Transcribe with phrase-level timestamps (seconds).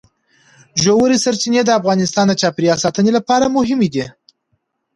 [0.83, 4.05] ژورې سرچینې د افغانستان د چاپیریال ساتنې لپاره مهم دي.